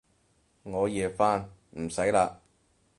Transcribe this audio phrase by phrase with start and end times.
[0.63, 1.47] 我夜返，
[1.79, 2.37] 唔使喇